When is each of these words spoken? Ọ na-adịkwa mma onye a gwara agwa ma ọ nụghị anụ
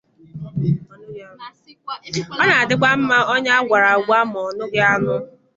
Ọ 2.41 2.43
na-adịkwa 2.49 2.89
mma 2.99 3.17
onye 3.33 3.51
a 3.59 3.61
gwara 3.67 3.87
agwa 3.95 4.19
ma 4.31 4.39
ọ 4.47 4.49
nụghị 4.57 4.79
anụ 4.93 5.15